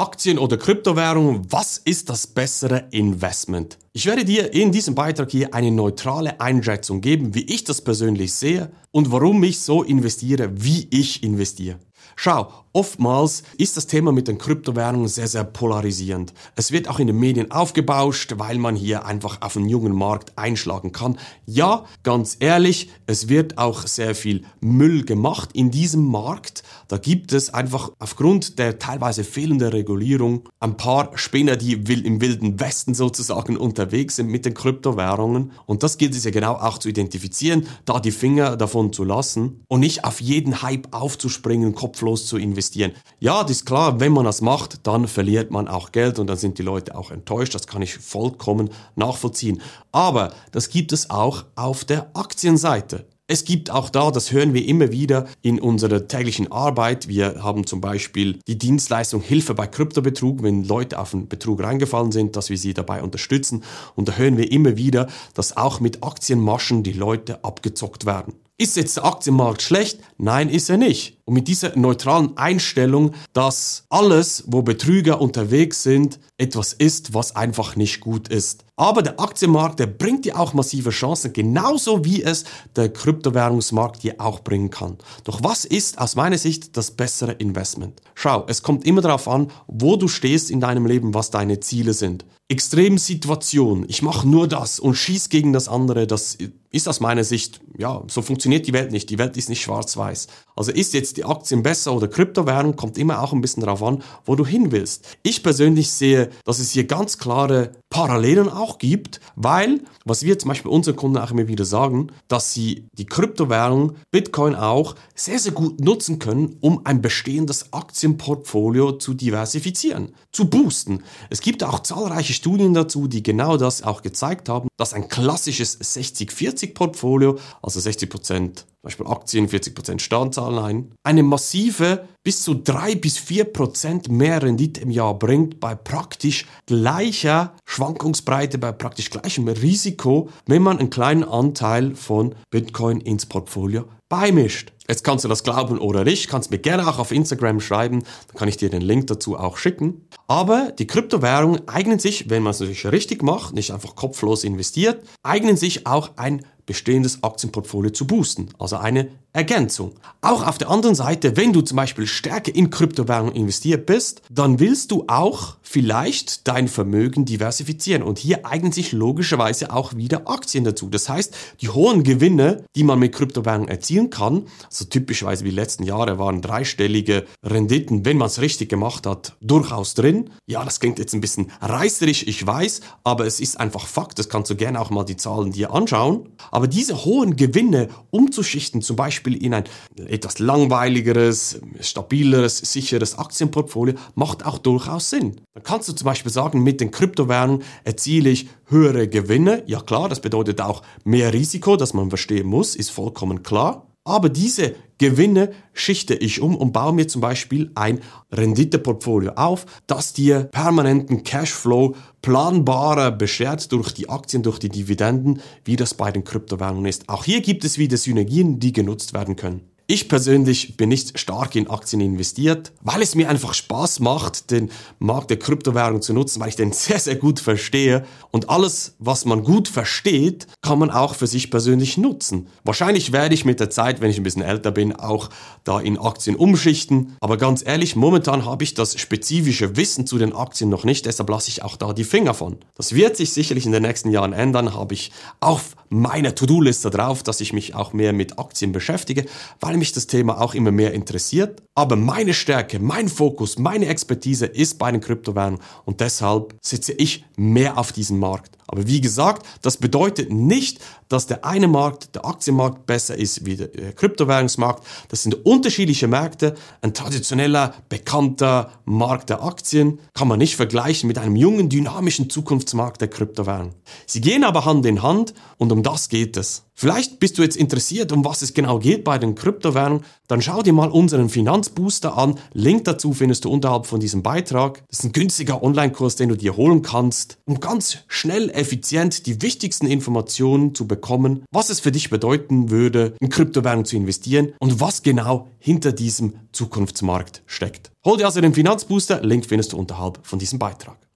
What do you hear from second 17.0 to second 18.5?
den Medien aufgebauscht,